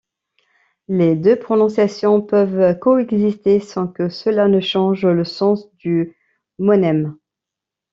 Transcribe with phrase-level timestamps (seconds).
[0.87, 6.17] Les deux prononciations peuvent coexister sans que cela ne change le sens du
[6.57, 7.15] monème.